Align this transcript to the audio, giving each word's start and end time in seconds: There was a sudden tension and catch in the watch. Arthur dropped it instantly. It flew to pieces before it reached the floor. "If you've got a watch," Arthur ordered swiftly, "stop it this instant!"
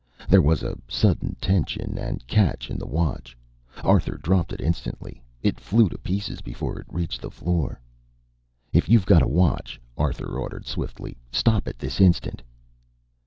There 0.27 0.41
was 0.41 0.63
a 0.63 0.79
sudden 0.87 1.35
tension 1.39 1.99
and 1.99 2.25
catch 2.25 2.71
in 2.71 2.79
the 2.79 2.87
watch. 2.87 3.37
Arthur 3.83 4.17
dropped 4.17 4.51
it 4.51 4.59
instantly. 4.59 5.21
It 5.43 5.59
flew 5.59 5.89
to 5.89 5.97
pieces 5.99 6.41
before 6.41 6.79
it 6.79 6.87
reached 6.91 7.21
the 7.21 7.29
floor. 7.29 7.79
"If 8.73 8.89
you've 8.89 9.05
got 9.05 9.21
a 9.21 9.27
watch," 9.27 9.79
Arthur 9.95 10.39
ordered 10.39 10.65
swiftly, 10.65 11.17
"stop 11.31 11.67
it 11.67 11.77
this 11.77 12.01
instant!" 12.01 12.41